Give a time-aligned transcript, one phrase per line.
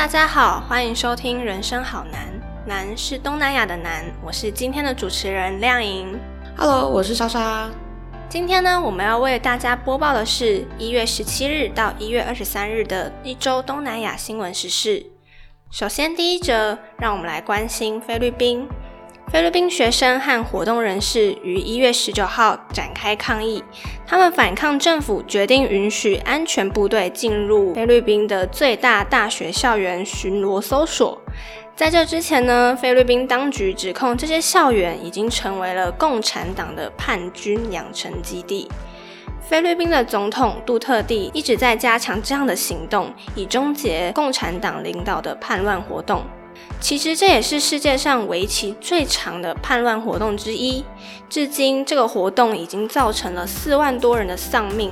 [0.00, 2.26] 大家好，欢迎收听《人生好难》，
[2.66, 4.02] 难是东南亚的难。
[4.24, 6.18] 我是今天的主持人亮莹。
[6.56, 7.68] Hello，我是莎莎。
[8.26, 15.04] 今天呢，我们要为大家播报的是一月十七日到一月二十三日的一周东南亚新闻时事。
[15.70, 18.66] 首先，第一则，让我们来关心菲律宾。
[19.32, 23.62] 菲律宾学生和活动人士于一月十九号展开抗议，
[24.04, 31.16] 他们反抗政府决定允许安全部队进入菲律宾的最大大学校园巡逻搜索。
[31.76, 38.68] 在这之前呢，菲律宾当局指控这些校园已经成为了共产党的叛军养成基地。
[39.40, 46.24] 菲律宾的总统杜特地一直在加强这样的行动，以终结共产党领导的叛乱活动。
[46.80, 50.84] 其实这也是世界上为期最长的叛乱活动之一。
[51.28, 54.90] 至今，这个活动已经造成了四万多人的丧命。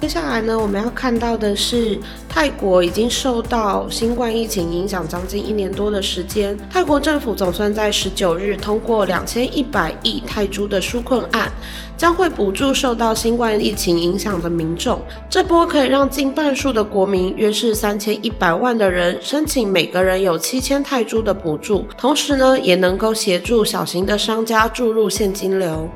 [0.00, 6.56] 接下来呢，我们要看到的是泰国已经受到新冠疫情影响将近一年多的时间。
[6.70, 11.52] 泰国政府总算在十九日通过两千一百亿泰铢的纾困案，
[11.98, 14.98] 将会补助受到新冠疫情影响的民众。
[15.28, 25.90] 这波可以让近半数的国民，约是三千一百万的人申请，每个人有七千泰铢的补助，同时呢，也能够协助小型的商家注入现金流。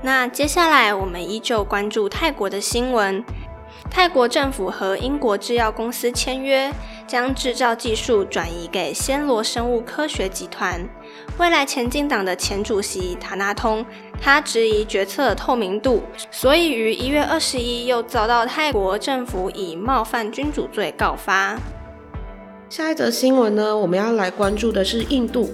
[0.00, 3.24] 那接下来，我们依旧关注泰国的新闻。
[3.90, 6.72] 泰国政府和英国制药公司签约，
[7.06, 10.88] 将制造技术转移给暹罗生物科学集团。
[11.38, 13.84] 未来前进党的前主席塔纳通，
[14.20, 21.58] 他质疑决策透明度，所以于一月二十一又遭到泰国政府以冒犯君主罪告发。
[22.68, 25.50] 下一则新闻呢，我们要来关注的是印度。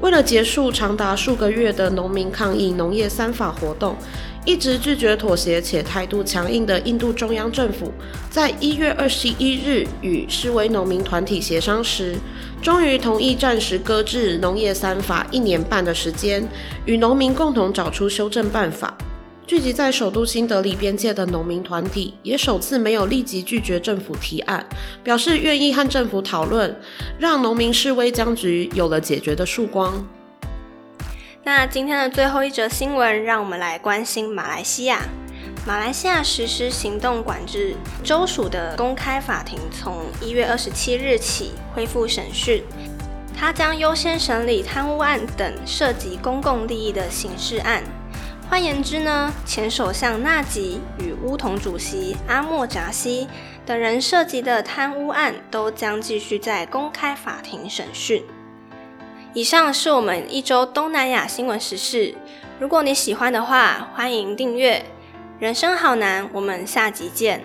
[0.00, 3.96] 为了结束长达数个月的农民抗议农业三法活动，
[4.44, 7.92] 一直拒绝妥协且态度强硬的印度中央政府，
[8.30, 12.14] 在一月二十一日与示威农民团体协商时，
[12.62, 16.46] 终于同意暂时搁置农业三法一年半的时间，
[16.86, 18.96] 与农民共同找出修正办法。
[19.48, 24.62] 聚集在首都新德里边界的农民团体也首次没有立即拒绝政府提案，
[25.02, 26.78] 表示愿意和政府讨论，
[27.18, 30.06] 让农民示威僵局有了解决的曙光。
[31.44, 35.00] 那今天的最后一则新闻，让我们来关心马来西亚。
[35.66, 42.62] 马来西亚实施行动管制，州属的公开法庭从一月二十七日起恢复审讯，
[43.34, 47.82] 它将优先审理贪污案等涉及公共利益的刑事案。
[48.50, 53.28] 换言之呢，前首相纳吉与乌统主席阿莫扎西
[53.66, 58.24] 等人涉及的贪污案都将继续在公开法庭审讯。
[59.34, 62.14] 以上是我们一周东南亚新闻时事。
[62.58, 64.82] 如果你喜欢的话，欢迎订阅。
[65.38, 67.44] 人生好难，我们下集见。